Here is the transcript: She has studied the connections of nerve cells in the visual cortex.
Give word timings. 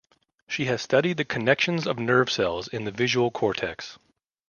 She 0.47 0.65
has 0.65 0.81
studied 0.81 1.17
the 1.17 1.25
connections 1.25 1.85
of 1.85 1.99
nerve 1.99 2.31
cells 2.31 2.67
in 2.67 2.85
the 2.85 2.91
visual 2.91 3.29
cortex. 3.29 3.99